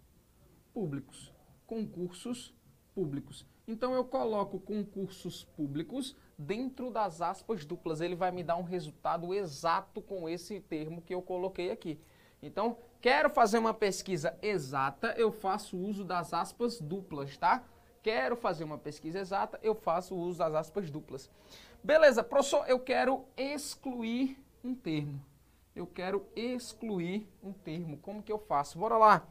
públicos. 0.73 1.33
Concursos 1.67 2.55
públicos. 2.95 3.45
Então 3.67 3.93
eu 3.93 4.03
coloco 4.05 4.59
concursos 4.59 5.43
públicos 5.43 6.15
dentro 6.37 6.89
das 6.89 7.21
aspas 7.21 7.65
duplas. 7.65 8.01
Ele 8.01 8.15
vai 8.15 8.31
me 8.31 8.43
dar 8.43 8.55
um 8.55 8.63
resultado 8.63 9.33
exato 9.33 10.01
com 10.01 10.27
esse 10.27 10.59
termo 10.61 11.01
que 11.01 11.13
eu 11.13 11.21
coloquei 11.21 11.69
aqui. 11.69 11.99
Então, 12.41 12.77
quero 13.01 13.29
fazer 13.29 13.57
uma 13.57 13.73
pesquisa 13.73 14.37
exata, 14.41 15.13
eu 15.17 15.31
faço 15.31 15.77
uso 15.77 16.05
das 16.05 16.33
aspas 16.33 16.79
duplas, 16.79 17.37
tá? 17.37 17.63
Quero 18.01 18.35
fazer 18.35 18.63
uma 18.63 18.77
pesquisa 18.77 19.19
exata, 19.19 19.59
eu 19.61 19.75
faço 19.75 20.15
uso 20.15 20.39
das 20.39 20.53
aspas 20.55 20.89
duplas. 20.89 21.29
Beleza, 21.83 22.23
professor, 22.23 22.65
eu 22.67 22.79
quero 22.79 23.25
excluir 23.37 24.37
um 24.63 24.73
termo. 24.73 25.23
Eu 25.75 25.87
quero 25.87 26.27
excluir 26.35 27.27
um 27.41 27.53
termo. 27.53 27.97
Como 27.97 28.23
que 28.23 28.31
eu 28.31 28.39
faço? 28.39 28.77
Bora 28.77 28.97
lá. 28.97 29.27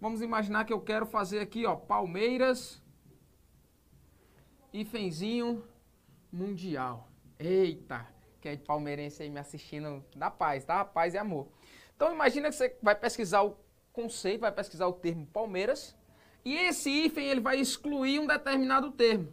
Vamos 0.00 0.20
imaginar 0.20 0.64
que 0.64 0.72
eu 0.72 0.80
quero 0.80 1.06
fazer 1.06 1.40
aqui, 1.40 1.64
ó, 1.64 1.76
Palmeiras, 1.76 2.82
ifenzinho, 4.72 5.64
mundial. 6.32 7.08
Eita, 7.38 8.06
que 8.40 8.48
é 8.48 8.56
de 8.56 8.62
palmeirense 8.62 9.22
aí 9.22 9.30
me 9.30 9.38
assistindo 9.38 10.04
da 10.16 10.30
paz, 10.30 10.64
tá? 10.64 10.84
Paz 10.84 11.14
e 11.14 11.18
amor. 11.18 11.48
Então 11.94 12.12
imagina 12.12 12.48
que 12.48 12.56
você 12.56 12.76
vai 12.82 12.94
pesquisar 12.94 13.42
o 13.42 13.56
conceito, 13.92 14.40
vai 14.40 14.50
pesquisar 14.50 14.88
o 14.88 14.92
termo 14.92 15.26
Palmeiras, 15.26 15.96
e 16.44 16.54
esse 16.56 16.90
hífen 16.90 17.26
ele 17.26 17.40
vai 17.40 17.58
excluir 17.58 18.18
um 18.18 18.26
determinado 18.26 18.90
termo. 18.90 19.32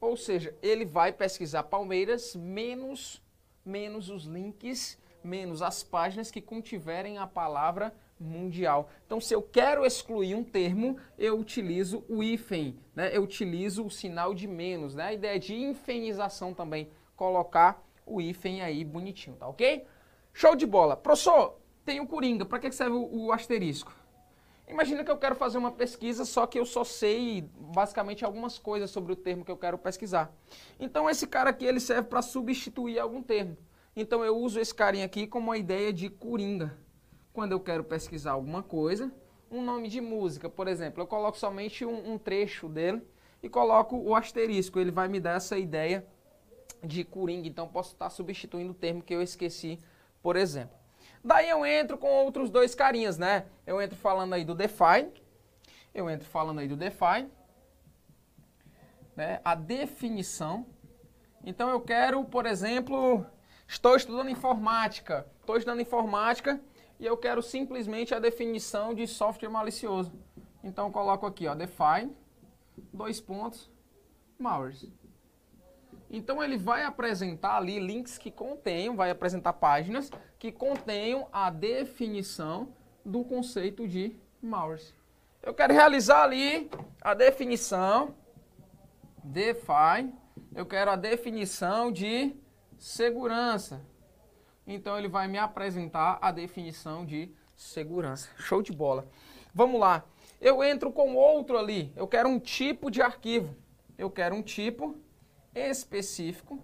Ou 0.00 0.16
seja, 0.16 0.54
ele 0.62 0.84
vai 0.84 1.12
pesquisar 1.12 1.64
Palmeiras 1.64 2.34
menos, 2.34 3.22
menos 3.64 4.08
os 4.08 4.24
links, 4.24 4.98
menos 5.22 5.60
as 5.60 5.82
páginas 5.82 6.30
que 6.30 6.40
contiverem 6.40 7.18
a 7.18 7.26
palavra 7.26 7.94
mundial. 8.18 8.90
Então, 9.06 9.20
se 9.20 9.34
eu 9.34 9.42
quero 9.42 9.84
excluir 9.84 10.34
um 10.34 10.44
termo, 10.44 10.98
eu 11.18 11.38
utilizo 11.38 12.04
o 12.08 12.22
hífen, 12.22 12.78
né? 12.94 13.10
eu 13.14 13.22
utilizo 13.22 13.84
o 13.84 13.90
sinal 13.90 14.34
de 14.34 14.46
menos, 14.46 14.94
né? 14.94 15.04
a 15.04 15.12
ideia 15.12 15.38
de 15.38 15.54
infenização 15.54 16.52
também, 16.52 16.90
colocar 17.16 17.82
o 18.06 18.20
hífen 18.20 18.62
aí 18.62 18.84
bonitinho, 18.84 19.36
tá 19.36 19.48
ok? 19.48 19.86
Show 20.32 20.54
de 20.54 20.66
bola. 20.66 20.96
Professor, 20.96 21.58
tem 21.84 22.00
o 22.00 22.06
Coringa, 22.06 22.44
para 22.44 22.58
que 22.58 22.70
serve 22.72 22.96
o, 22.96 23.26
o 23.26 23.32
asterisco? 23.32 23.92
Imagina 24.70 25.02
que 25.02 25.10
eu 25.10 25.16
quero 25.18 25.34
fazer 25.34 25.58
uma 25.58 25.72
pesquisa, 25.72 26.24
só 26.24 26.46
que 26.46 26.56
eu 26.56 26.64
só 26.64 26.84
sei 26.84 27.42
basicamente 27.58 28.24
algumas 28.24 28.56
coisas 28.56 28.88
sobre 28.88 29.12
o 29.12 29.16
termo 29.16 29.44
que 29.44 29.50
eu 29.50 29.56
quero 29.56 29.76
pesquisar. 29.76 30.32
Então 30.78 31.10
esse 31.10 31.26
cara 31.26 31.50
aqui 31.50 31.64
ele 31.64 31.80
serve 31.80 32.08
para 32.08 32.22
substituir 32.22 33.00
algum 33.00 33.20
termo. 33.20 33.56
Então 33.96 34.24
eu 34.24 34.36
uso 34.36 34.60
esse 34.60 34.72
carinha 34.72 35.04
aqui 35.04 35.26
como 35.26 35.50
a 35.50 35.58
ideia 35.58 35.92
de 35.92 36.08
coringa. 36.08 36.78
Quando 37.32 37.50
eu 37.50 37.58
quero 37.58 37.82
pesquisar 37.82 38.32
alguma 38.32 38.62
coisa, 38.62 39.12
um 39.50 39.60
nome 39.60 39.88
de 39.88 40.00
música, 40.00 40.48
por 40.48 40.68
exemplo, 40.68 41.02
eu 41.02 41.06
coloco 41.06 41.36
somente 41.36 41.84
um, 41.84 42.12
um 42.12 42.16
trecho 42.16 42.68
dele 42.68 43.02
e 43.42 43.48
coloco 43.48 43.96
o 43.96 44.14
asterisco. 44.14 44.78
Ele 44.78 44.92
vai 44.92 45.08
me 45.08 45.18
dar 45.18 45.36
essa 45.36 45.58
ideia 45.58 46.06
de 46.82 47.02
coringa. 47.02 47.48
Então 47.48 47.66
posso 47.66 47.92
estar 47.92 48.08
substituindo 48.08 48.70
o 48.70 48.74
termo 48.74 49.02
que 49.02 49.12
eu 49.12 49.20
esqueci, 49.20 49.80
por 50.22 50.36
exemplo. 50.36 50.79
Daí 51.22 51.50
eu 51.50 51.66
entro 51.66 51.98
com 51.98 52.08
outros 52.08 52.50
dois 52.50 52.74
carinhas, 52.74 53.18
né? 53.18 53.44
Eu 53.66 53.80
entro 53.80 53.96
falando 53.96 54.32
aí 54.32 54.44
do 54.44 54.54
define, 54.54 55.12
eu 55.94 56.08
entro 56.08 56.26
falando 56.26 56.60
aí 56.60 56.68
do 56.68 56.76
define, 56.76 57.30
né? 59.14 59.40
A 59.44 59.54
definição. 59.54 60.66
Então 61.44 61.68
eu 61.68 61.80
quero, 61.80 62.24
por 62.24 62.46
exemplo, 62.46 63.24
estou 63.68 63.96
estudando 63.96 64.30
informática, 64.30 65.26
estou 65.40 65.58
estudando 65.58 65.82
informática 65.82 66.58
e 66.98 67.04
eu 67.04 67.16
quero 67.18 67.42
simplesmente 67.42 68.14
a 68.14 68.18
definição 68.18 68.94
de 68.94 69.06
software 69.06 69.50
malicioso. 69.50 70.12
Então 70.64 70.86
eu 70.86 70.92
coloco 70.92 71.26
aqui, 71.26 71.46
ó, 71.46 71.54
define, 71.54 72.16
dois 72.92 73.20
pontos, 73.20 73.70
malwares. 74.38 74.90
Então 76.10 76.42
ele 76.42 76.56
vai 76.56 76.82
apresentar 76.84 77.56
ali 77.56 77.78
links 77.78 78.16
que 78.16 78.30
contenham, 78.30 78.96
vai 78.96 79.10
apresentar 79.10 79.52
páginas 79.52 80.10
que 80.40 80.50
contenham 80.50 81.28
a 81.30 81.50
definição 81.50 82.74
do 83.04 83.22
conceito 83.22 83.86
de 83.86 84.16
malware. 84.42 84.82
Eu 85.42 85.52
quero 85.52 85.74
realizar 85.74 86.22
ali 86.22 86.70
a 87.02 87.12
definição, 87.12 88.14
define, 89.22 90.14
eu 90.54 90.64
quero 90.64 90.90
a 90.90 90.96
definição 90.96 91.92
de 91.92 92.34
segurança. 92.78 93.82
Então 94.66 94.98
ele 94.98 95.08
vai 95.08 95.28
me 95.28 95.36
apresentar 95.36 96.18
a 96.22 96.32
definição 96.32 97.04
de 97.04 97.30
segurança. 97.54 98.30
Show 98.38 98.62
de 98.62 98.72
bola. 98.72 99.06
Vamos 99.54 99.78
lá. 99.78 100.04
Eu 100.40 100.64
entro 100.64 100.90
com 100.90 101.14
outro 101.14 101.58
ali. 101.58 101.92
Eu 101.94 102.08
quero 102.08 102.30
um 102.30 102.38
tipo 102.38 102.90
de 102.90 103.02
arquivo. 103.02 103.54
Eu 103.98 104.10
quero 104.10 104.34
um 104.34 104.42
tipo 104.42 104.96
específico, 105.54 106.58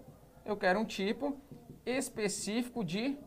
eu 0.44 0.56
quero 0.56 0.78
um 0.78 0.84
tipo 0.84 1.38
específico 1.84 2.82
de 2.82 3.18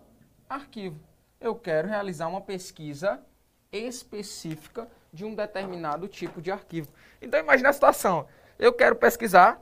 arquivo. 0.49 0.99
Eu 1.39 1.55
quero 1.55 1.87
realizar 1.87 2.27
uma 2.27 2.41
pesquisa 2.41 3.23
específica 3.71 4.89
de 5.13 5.23
um 5.23 5.35
determinado 5.35 6.07
tipo 6.07 6.41
de 6.41 6.51
arquivo. 6.51 6.89
Então 7.21 7.39
imagine 7.39 7.69
a 7.69 7.73
situação. 7.73 8.27
Eu 8.57 8.73
quero 8.73 8.95
pesquisar 8.95 9.61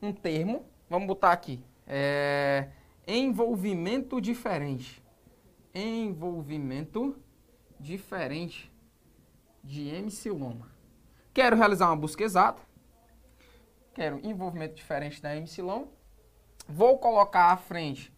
um 0.00 0.12
termo, 0.12 0.64
vamos 0.88 1.08
botar 1.08 1.32
aqui, 1.32 1.64
é, 1.86 2.68
envolvimento 3.06 4.20
diferente. 4.20 5.02
Envolvimento 5.74 7.16
diferente 7.80 8.70
de 9.64 9.88
MC-loma. 9.88 10.70
Quero 11.32 11.56
realizar 11.56 11.86
uma 11.86 11.96
busca 11.96 12.22
exata 12.22 12.62
quero 13.94 14.20
envolvimento 14.26 14.74
diferente 14.74 15.20
da 15.20 15.36
Epsilon. 15.36 15.86
Vou 16.68 16.98
colocar 16.98 17.52
à 17.52 17.56
frente 17.56 18.12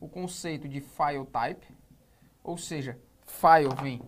o 0.00 0.08
conceito 0.08 0.68
de 0.68 0.80
file 0.80 1.26
type, 1.26 1.66
ou 2.42 2.56
seja, 2.56 2.98
file 3.26 3.74
vem, 3.82 4.02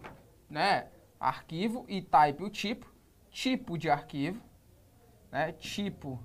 né, 0.48 0.88
arquivo 1.20 1.84
e 1.88 2.00
type 2.00 2.42
o 2.42 2.50
tipo, 2.50 2.90
tipo 3.30 3.76
de 3.76 3.90
arquivo, 3.90 4.42
né, 5.30 5.52
tipo 5.52 6.18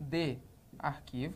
de 0.00 0.38
arquivo. 0.78 1.34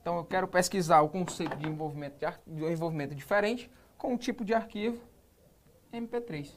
Então 0.00 0.16
eu 0.16 0.24
quero 0.24 0.48
pesquisar 0.48 1.00
o 1.02 1.08
conceito 1.08 1.56
de 1.56 1.68
envolvimento, 1.68 2.16
de, 2.18 2.56
de 2.56 2.64
envolvimento 2.64 3.14
diferente 3.14 3.70
com 3.96 4.14
o 4.14 4.18
tipo 4.18 4.44
de 4.44 4.52
arquivo 4.52 5.00
MP3. 5.92 6.50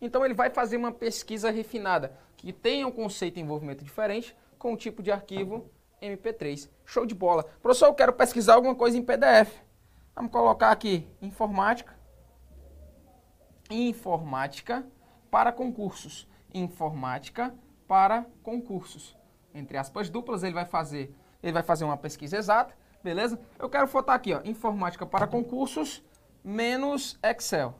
Então 0.00 0.24
ele 0.24 0.34
vai 0.34 0.50
fazer 0.50 0.76
uma 0.76 0.92
pesquisa 0.92 1.50
refinada 1.50 2.18
que 2.36 2.52
tenha 2.52 2.86
um 2.86 2.92
conceito 2.92 3.34
de 3.34 3.40
envolvimento 3.40 3.84
diferente 3.84 4.36
com 4.58 4.72
o 4.72 4.76
tipo 4.76 5.02
de 5.02 5.12
arquivo 5.12 5.70
MP3. 6.02 6.68
Show 6.84 7.06
de 7.06 7.14
bola. 7.14 7.44
Professor, 7.62 7.86
eu 7.86 7.94
quero 7.94 8.12
pesquisar 8.12 8.54
alguma 8.54 8.74
coisa 8.74 8.96
em 8.96 9.02
PDF. 9.02 9.52
Vamos 10.14 10.32
colocar 10.32 10.70
aqui 10.70 11.06
informática. 11.20 11.96
Informática 13.70 14.86
para 15.30 15.52
concursos. 15.52 16.28
Informática 16.52 17.54
para 17.86 18.26
concursos. 18.42 19.16
Entre 19.54 19.76
aspas 19.76 20.08
duplas, 20.10 20.42
ele 20.42 20.54
vai 20.54 20.64
fazer, 20.64 21.14
ele 21.42 21.52
vai 21.52 21.62
fazer 21.62 21.84
uma 21.84 21.96
pesquisa 21.96 22.36
exata, 22.36 22.74
beleza? 23.02 23.40
Eu 23.58 23.68
quero 23.68 23.88
botar 23.88 24.14
aqui, 24.14 24.34
ó, 24.34 24.40
informática 24.44 25.06
para 25.06 25.26
concursos 25.26 26.04
menos 26.44 27.18
Excel. 27.22 27.74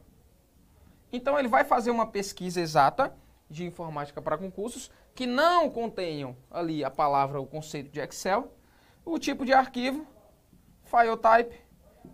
Então 1.12 1.38
ele 1.38 1.48
vai 1.48 1.64
fazer 1.64 1.90
uma 1.90 2.06
pesquisa 2.06 2.60
exata 2.60 3.14
de 3.48 3.64
informática 3.64 4.20
para 4.20 4.36
concursos 4.36 4.90
que 5.18 5.26
não 5.26 5.68
contenham 5.68 6.36
ali 6.48 6.84
a 6.84 6.90
palavra, 6.92 7.40
o 7.40 7.44
conceito 7.44 7.90
de 7.90 7.98
Excel, 7.98 8.54
o 9.04 9.18
tipo 9.18 9.44
de 9.44 9.52
arquivo, 9.52 10.06
file 10.84 11.16
type, 11.16 11.60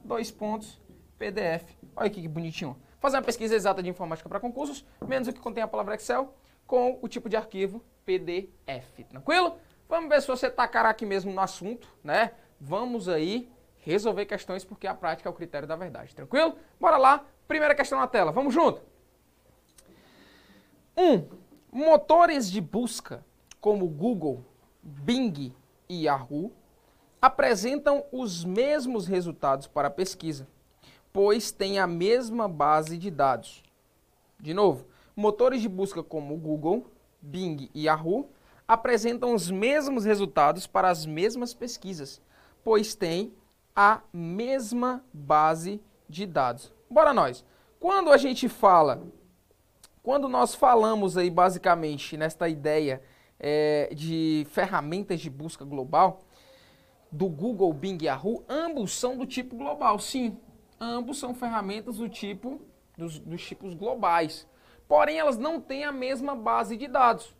dois 0.02 0.30
pontos, 0.30 0.80
PDF. 1.18 1.76
Olha 1.94 2.06
aqui 2.06 2.22
que 2.22 2.28
bonitinho. 2.28 2.80
Fazer 2.98 3.18
uma 3.18 3.22
pesquisa 3.22 3.54
exata 3.54 3.82
de 3.82 3.90
informática 3.90 4.26
para 4.26 4.40
concursos, 4.40 4.86
menos 5.06 5.28
o 5.28 5.34
que 5.34 5.38
contém 5.38 5.62
a 5.62 5.68
palavra 5.68 5.96
Excel, 5.96 6.34
com 6.66 6.98
o 7.02 7.06
tipo 7.06 7.28
de 7.28 7.36
arquivo 7.36 7.84
PDF. 8.06 9.04
Tranquilo? 9.06 9.58
Vamos 9.86 10.08
ver 10.08 10.22
se 10.22 10.26
você 10.26 10.46
está 10.46 10.66
cara 10.66 10.88
aqui 10.88 11.04
mesmo 11.04 11.30
no 11.30 11.42
assunto, 11.42 11.86
né? 12.02 12.30
Vamos 12.58 13.06
aí 13.06 13.52
resolver 13.80 14.24
questões 14.24 14.64
porque 14.64 14.86
a 14.86 14.94
prática 14.94 15.28
é 15.28 15.30
o 15.30 15.34
critério 15.34 15.68
da 15.68 15.76
verdade. 15.76 16.14
Tranquilo? 16.14 16.56
Bora 16.80 16.96
lá. 16.96 17.22
Primeira 17.46 17.74
questão 17.74 17.98
na 17.98 18.06
tela. 18.06 18.32
Vamos 18.32 18.54
junto. 18.54 18.80
1. 20.96 21.02
Um, 21.02 21.43
motores 21.74 22.48
de 22.48 22.60
busca 22.60 23.26
como 23.60 23.88
Google, 23.88 24.44
Bing 24.80 25.52
e 25.88 26.04
Yahoo 26.04 26.52
apresentam 27.20 28.04
os 28.12 28.44
mesmos 28.44 29.08
resultados 29.08 29.66
para 29.66 29.88
a 29.88 29.90
pesquisa. 29.90 30.46
pois 31.12 31.52
têm 31.52 31.78
a 31.78 31.86
mesma 31.86 32.48
base 32.48 32.96
de 32.96 33.10
dados. 33.10 33.62
De 34.38 34.52
novo, 34.52 34.86
motores 35.16 35.60
de 35.62 35.68
busca 35.68 36.02
como 36.02 36.36
Google, 36.36 36.86
Bing 37.20 37.70
e 37.74 37.84
Yahoo 37.84 38.28
apresentam 38.66 39.34
os 39.34 39.50
mesmos 39.50 40.04
resultados 40.04 40.66
para 40.66 40.88
as 40.90 41.06
mesmas 41.06 41.54
pesquisas, 41.54 42.20
pois 42.62 42.94
têm 42.94 43.32
a 43.74 44.00
mesma 44.12 45.04
base 45.12 45.80
de 46.08 46.26
dados. 46.26 46.72
Bora 46.90 47.12
nós. 47.12 47.44
Quando 47.78 48.10
a 48.10 48.16
gente 48.16 48.48
fala, 48.48 49.02
quando 50.04 50.28
nós 50.28 50.54
falamos 50.54 51.16
aí 51.16 51.30
basicamente 51.30 52.14
nesta 52.14 52.46
ideia 52.46 53.00
é, 53.40 53.88
de 53.94 54.46
ferramentas 54.50 55.18
de 55.18 55.30
busca 55.30 55.64
global, 55.64 56.20
do 57.10 57.26
Google, 57.26 57.72
Bing 57.72 57.96
e 58.02 58.04
Yahoo, 58.04 58.44
ambos 58.46 58.92
são 58.92 59.16
do 59.16 59.24
tipo 59.24 59.56
global, 59.56 59.98
sim. 59.98 60.38
Ambos 60.78 61.18
são 61.18 61.34
ferramentas 61.34 61.96
do 61.96 62.08
tipo 62.08 62.60
dos, 62.98 63.18
dos 63.18 63.42
tipos 63.46 63.72
globais. 63.72 64.46
Porém, 64.86 65.18
elas 65.18 65.38
não 65.38 65.58
têm 65.58 65.84
a 65.84 65.92
mesma 65.92 66.34
base 66.34 66.76
de 66.76 66.86
dados. 66.86 67.34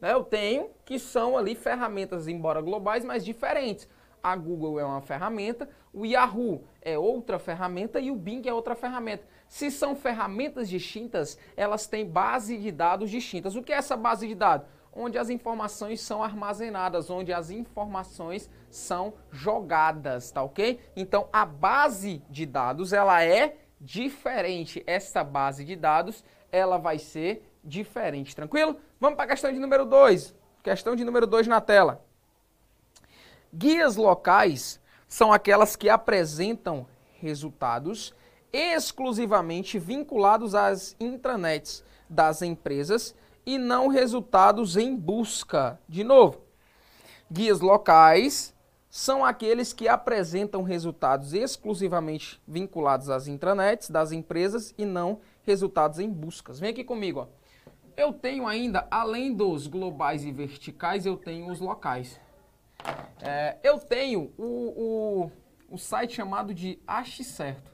Né? 0.00 0.12
Eu 0.12 0.22
tenho 0.22 0.70
que 0.84 1.00
são 1.00 1.36
ali 1.36 1.56
ferramentas, 1.56 2.28
embora 2.28 2.60
globais, 2.60 3.04
mas 3.04 3.24
diferentes. 3.24 3.88
A 4.22 4.36
Google 4.36 4.78
é 4.78 4.84
uma 4.84 5.00
ferramenta, 5.00 5.68
o 5.92 6.06
Yahoo 6.06 6.62
é 6.80 6.96
outra 6.96 7.40
ferramenta 7.40 7.98
e 7.98 8.12
o 8.12 8.14
Bing 8.14 8.46
é 8.46 8.54
outra 8.54 8.76
ferramenta. 8.76 9.33
Se 9.48 9.70
são 9.70 9.94
ferramentas 9.94 10.68
distintas, 10.68 11.38
elas 11.56 11.86
têm 11.86 12.06
base 12.06 12.56
de 12.58 12.72
dados 12.72 13.10
distintas. 13.10 13.54
O 13.54 13.62
que 13.62 13.72
é 13.72 13.76
essa 13.76 13.96
base 13.96 14.26
de 14.26 14.34
dados? 14.34 14.66
onde 14.94 15.18
as 15.18 15.28
informações 15.28 16.00
são 16.00 16.22
armazenadas, 16.22 17.10
onde 17.10 17.32
as 17.32 17.50
informações 17.50 18.48
são 18.70 19.14
jogadas, 19.30 20.30
tá 20.30 20.42
ok? 20.42 20.80
Então 20.94 21.28
a 21.32 21.44
base 21.44 22.22
de 22.30 22.46
dados 22.46 22.92
ela 22.92 23.22
é 23.22 23.56
diferente. 23.80 24.82
Essa 24.86 25.24
base 25.24 25.64
de 25.64 25.74
dados 25.74 26.24
ela 26.52 26.78
vai 26.78 26.98
ser 26.98 27.44
diferente, 27.62 28.36
tranquilo? 28.36 28.76
Vamos 29.00 29.16
para 29.16 29.24
a 29.24 29.28
questão 29.28 29.52
de 29.52 29.58
número 29.58 29.84
2. 29.84 30.34
Questão 30.62 30.94
de 30.94 31.04
número 31.04 31.26
2 31.26 31.46
na 31.48 31.60
tela. 31.60 32.04
Guias 33.52 33.96
locais 33.96 34.80
são 35.08 35.32
aquelas 35.32 35.76
que 35.76 35.88
apresentam 35.88 36.86
resultados 37.20 38.14
exclusivamente 38.54 39.80
vinculados 39.80 40.54
às 40.54 40.94
intranets 41.00 41.82
das 42.08 42.40
empresas 42.40 43.14
e 43.44 43.58
não 43.58 43.88
resultados 43.88 44.76
em 44.76 44.94
busca. 44.94 45.78
De 45.88 46.04
novo, 46.04 46.40
guias 47.30 47.60
locais 47.60 48.54
são 48.88 49.24
aqueles 49.24 49.72
que 49.72 49.88
apresentam 49.88 50.62
resultados 50.62 51.34
exclusivamente 51.34 52.40
vinculados 52.46 53.10
às 53.10 53.26
intranets 53.26 53.90
das 53.90 54.12
empresas 54.12 54.72
e 54.78 54.86
não 54.86 55.20
resultados 55.42 55.98
em 55.98 56.08
buscas. 56.08 56.60
Vem 56.60 56.70
aqui 56.70 56.84
comigo. 56.84 57.20
Ó. 57.20 57.26
Eu 57.96 58.12
tenho 58.12 58.46
ainda, 58.46 58.86
além 58.88 59.34
dos 59.34 59.66
globais 59.66 60.24
e 60.24 60.30
verticais, 60.30 61.06
eu 61.06 61.16
tenho 61.16 61.50
os 61.50 61.58
locais. 61.58 62.20
É, 63.20 63.56
eu 63.64 63.78
tenho 63.78 64.32
o, 64.38 65.24
o, 65.68 65.74
o 65.74 65.76
site 65.76 66.14
chamado 66.14 66.54
de 66.54 66.78
Ache 66.86 67.24
Certo. 67.24 67.73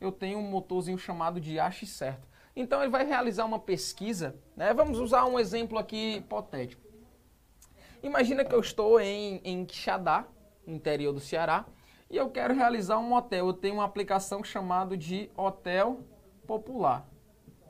Eu 0.00 0.12
tenho 0.12 0.38
um 0.38 0.50
motorzinho 0.50 0.98
chamado 0.98 1.40
de 1.40 1.58
Ache 1.58 1.86
Certo. 1.86 2.28
Então 2.56 2.80
ele 2.80 2.90
vai 2.90 3.04
realizar 3.04 3.44
uma 3.44 3.58
pesquisa, 3.58 4.36
né? 4.56 4.72
Vamos 4.72 4.98
usar 4.98 5.24
um 5.26 5.38
exemplo 5.38 5.78
aqui 5.78 6.16
hipotético. 6.16 6.82
Imagina 8.02 8.44
que 8.44 8.54
eu 8.54 8.60
estou 8.60 9.00
em, 9.00 9.40
em 9.42 9.64
Quixadá, 9.64 10.26
interior 10.66 11.12
do 11.12 11.20
Ceará, 11.20 11.66
e 12.10 12.16
eu 12.16 12.30
quero 12.30 12.54
realizar 12.54 12.98
um 12.98 13.14
hotel. 13.14 13.46
Eu 13.46 13.52
tenho 13.54 13.76
uma 13.76 13.84
aplicação 13.84 14.44
chamada 14.44 14.96
de 14.96 15.30
Hotel 15.36 16.00
Popular. 16.46 17.08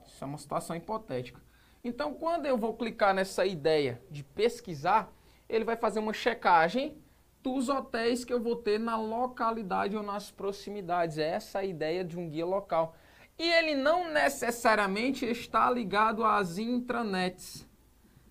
Isso 0.04 0.22
é 0.22 0.26
uma 0.26 0.38
situação 0.38 0.76
hipotética. 0.76 1.40
Então, 1.82 2.14
quando 2.14 2.46
eu 2.46 2.58
vou 2.58 2.74
clicar 2.74 3.14
nessa 3.14 3.46
ideia 3.46 4.02
de 4.10 4.24
pesquisar, 4.24 5.12
ele 5.48 5.64
vai 5.64 5.76
fazer 5.76 6.00
uma 6.00 6.12
checagem 6.12 6.96
dos 7.44 7.68
hotéis 7.68 8.24
que 8.24 8.32
eu 8.32 8.40
vou 8.40 8.56
ter 8.56 8.80
na 8.80 8.96
localidade 8.96 9.94
ou 9.94 10.02
nas 10.02 10.30
proximidades. 10.30 11.18
É 11.18 11.28
essa 11.28 11.58
a 11.58 11.64
ideia 11.64 12.02
de 12.02 12.18
um 12.18 12.30
guia 12.30 12.46
local. 12.46 12.96
E 13.38 13.42
ele 13.42 13.74
não 13.74 14.10
necessariamente 14.10 15.26
está 15.26 15.70
ligado 15.70 16.24
às 16.24 16.56
intranets. 16.56 17.68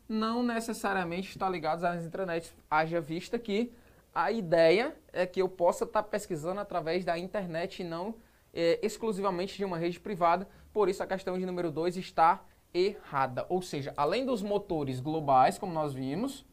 Não 0.09 0.41
necessariamente 0.41 1.29
está 1.29 1.47
ligado 1.47 1.85
às 1.85 2.03
intranets. 2.03 2.55
Haja 2.69 2.99
vista 2.99 3.37
que 3.37 3.71
a 4.15 4.31
ideia 4.31 4.95
é 5.11 5.27
que 5.27 5.41
eu 5.41 5.47
possa 5.47 5.83
estar 5.83 6.01
pesquisando 6.03 6.59
através 6.59 7.05
da 7.05 7.17
internet 7.17 7.81
e 7.81 7.85
não 7.85 8.15
é, 8.51 8.79
exclusivamente 8.81 9.55
de 9.55 9.63
uma 9.63 9.77
rede 9.77 9.99
privada. 9.99 10.47
Por 10.73 10.89
isso 10.89 11.03
a 11.03 11.07
questão 11.07 11.37
de 11.37 11.45
número 11.45 11.69
2 11.69 11.97
está 11.97 12.43
errada. 12.73 13.45
Ou 13.47 13.61
seja, 13.61 13.93
além 13.95 14.25
dos 14.25 14.41
motores 14.41 14.99
globais, 14.99 15.59
como 15.59 15.71
nós 15.71 15.93
vimos, 15.93 16.43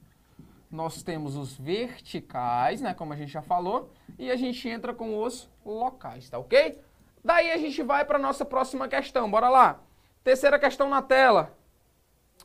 nós 0.71 1.03
temos 1.03 1.37
os 1.37 1.57
verticais, 1.57 2.81
né, 2.81 2.95
como 2.95 3.13
a 3.13 3.17
gente 3.17 3.33
já 3.33 3.43
falou, 3.43 3.91
e 4.19 4.31
a 4.31 4.37
gente 4.37 4.69
entra 4.69 4.95
com 4.95 5.23
os 5.23 5.51
locais, 5.65 6.31
tá 6.31 6.39
ok? 6.39 6.81
Daí 7.25 7.51
a 7.51 7.59
gente 7.59 7.83
vai 7.83 8.05
para 8.05 8.17
a 8.17 8.23
nossa 8.23 8.45
próxima 8.45 8.89
questão. 8.89 9.31
Bora 9.31 9.49
lá. 9.49 9.81
Terceira 10.23 10.59
questão 10.59 10.89
na 10.89 11.03
tela. 11.03 11.57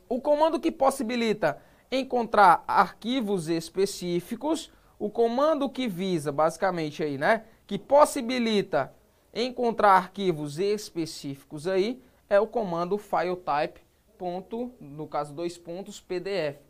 O 0.08 0.20
comando 0.20 0.60
que 0.60 0.70
possibilita 0.70 1.62
encontrar 1.90 2.64
arquivos 2.66 3.48
específicos, 3.48 4.72
o 4.98 5.08
comando 5.08 5.70
que 5.70 5.86
visa, 5.86 6.32
basicamente 6.32 7.02
aí, 7.02 7.16
né, 7.16 7.44
que 7.66 7.78
possibilita 7.78 8.92
encontrar 9.32 9.92
arquivos 9.92 10.58
específicos 10.58 11.66
aí, 11.66 12.02
é 12.28 12.40
o 12.40 12.46
comando 12.46 12.98
filetype, 12.98 13.80
ponto, 14.18 14.72
no 14.80 15.06
caso 15.06 15.32
dois 15.32 15.56
pontos, 15.56 16.00
PDF. 16.00 16.65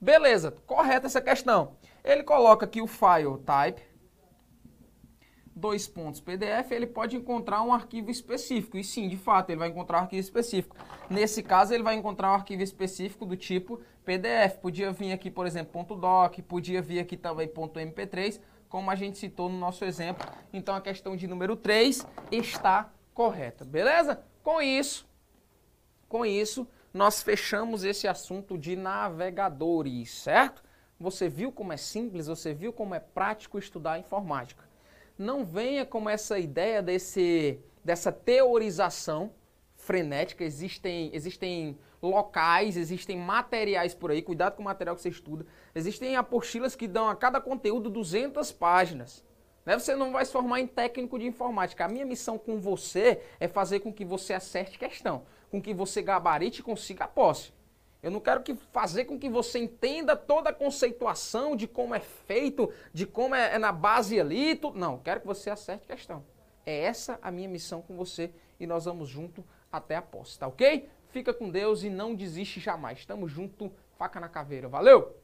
Beleza, 0.00 0.52
correta 0.66 1.06
essa 1.06 1.20
questão. 1.20 1.76
Ele 2.04 2.22
coloca 2.22 2.64
aqui 2.64 2.80
o 2.80 2.86
file 2.86 3.38
type, 3.44 3.82
dois 5.58 5.88
pontos 5.88 6.20
PDF, 6.20 6.70
ele 6.70 6.86
pode 6.86 7.16
encontrar 7.16 7.62
um 7.62 7.72
arquivo 7.72 8.10
específico. 8.10 8.78
E 8.78 8.84
sim, 8.84 9.08
de 9.08 9.16
fato, 9.16 9.50
ele 9.50 9.58
vai 9.58 9.68
encontrar 9.68 9.98
um 9.98 10.02
arquivo 10.02 10.20
específico. 10.20 10.76
Nesse 11.10 11.42
caso, 11.42 11.74
ele 11.74 11.82
vai 11.82 11.96
encontrar 11.96 12.30
um 12.30 12.34
arquivo 12.34 12.62
específico 12.62 13.26
do 13.26 13.36
tipo 13.36 13.80
PDF. 14.04 14.58
Podia 14.62 14.92
vir 14.92 15.12
aqui, 15.12 15.30
por 15.30 15.46
exemplo, 15.46 15.82
.doc, 15.96 16.38
podia 16.46 16.80
vir 16.80 17.00
aqui 17.00 17.16
também 17.16 17.48
.mp3, 17.48 18.40
como 18.68 18.90
a 18.90 18.94
gente 18.94 19.18
citou 19.18 19.48
no 19.48 19.58
nosso 19.58 19.84
exemplo. 19.84 20.24
Então, 20.52 20.76
a 20.76 20.80
questão 20.80 21.16
de 21.16 21.26
número 21.26 21.56
3 21.56 22.06
está 22.30 22.92
correta, 23.12 23.64
beleza? 23.64 24.22
Com 24.44 24.62
isso, 24.62 25.08
com 26.08 26.24
isso, 26.24 26.68
nós 26.92 27.22
fechamos 27.22 27.84
esse 27.84 28.08
assunto 28.08 28.56
de 28.58 28.76
navegadores, 28.76 30.10
certo? 30.10 30.62
Você 30.98 31.28
viu 31.28 31.52
como 31.52 31.72
é 31.72 31.76
simples, 31.76 32.26
você 32.26 32.52
viu 32.52 32.72
como 32.72 32.94
é 32.94 33.00
prático 33.00 33.58
estudar 33.58 33.98
informática 33.98 34.68
não 35.18 35.44
venha 35.44 35.84
com 35.84 36.08
essa 36.08 36.38
ideia 36.38 36.80
desse, 36.80 37.58
dessa 37.84 38.12
teorização 38.12 39.32
frenética. 39.74 40.44
Existem, 40.44 41.10
existem 41.12 41.76
locais, 42.00 42.76
existem 42.76 43.18
materiais 43.18 43.94
por 43.94 44.12
aí, 44.12 44.22
cuidado 44.22 44.54
com 44.54 44.62
o 44.62 44.64
material 44.64 44.94
que 44.94 45.02
você 45.02 45.08
estuda. 45.08 45.44
Existem 45.74 46.14
apostilas 46.14 46.76
que 46.76 46.86
dão 46.86 47.08
a 47.08 47.16
cada 47.16 47.40
conteúdo 47.40 47.90
200 47.90 48.52
páginas. 48.52 49.24
Né? 49.66 49.76
Você 49.76 49.96
não 49.96 50.12
vai 50.12 50.24
se 50.24 50.30
formar 50.30 50.60
em 50.60 50.66
técnico 50.68 51.18
de 51.18 51.26
informática. 51.26 51.84
A 51.84 51.88
minha 51.88 52.06
missão 52.06 52.38
com 52.38 52.60
você 52.60 53.20
é 53.40 53.48
fazer 53.48 53.80
com 53.80 53.92
que 53.92 54.04
você 54.04 54.32
acerte 54.32 54.78
questão, 54.78 55.26
com 55.50 55.60
que 55.60 55.74
você 55.74 56.02
gabarite 56.02 56.60
e 56.60 56.64
consiga 56.64 57.04
a 57.04 57.08
posse. 57.08 57.52
Eu 58.02 58.10
não 58.10 58.20
quero 58.20 58.42
que 58.42 58.54
fazer 58.54 59.06
com 59.06 59.18
que 59.18 59.28
você 59.28 59.58
entenda 59.58 60.16
toda 60.16 60.50
a 60.50 60.52
conceituação 60.52 61.56
de 61.56 61.66
como 61.66 61.94
é 61.94 62.00
feito, 62.00 62.72
de 62.92 63.04
como 63.06 63.34
é, 63.34 63.54
é 63.54 63.58
na 63.58 63.72
base 63.72 64.20
ali. 64.20 64.54
Tudo. 64.54 64.78
Não, 64.78 64.98
quero 64.98 65.20
que 65.20 65.26
você 65.26 65.50
acerte 65.50 65.84
a 65.90 65.96
questão. 65.96 66.24
É 66.64 66.84
essa 66.84 67.18
a 67.20 67.30
minha 67.30 67.48
missão 67.48 67.82
com 67.82 67.96
você 67.96 68.30
e 68.60 68.66
nós 68.66 68.84
vamos 68.84 69.08
junto 69.08 69.44
até 69.70 69.96
a 69.96 70.02
posse, 70.02 70.38
tá 70.38 70.46
ok? 70.46 70.88
Fica 71.08 71.34
com 71.34 71.50
Deus 71.50 71.82
e 71.82 71.90
não 71.90 72.14
desiste 72.14 72.60
jamais. 72.60 73.04
Tamo 73.04 73.28
junto, 73.28 73.72
faca 73.96 74.20
na 74.20 74.28
caveira. 74.28 74.68
Valeu! 74.68 75.17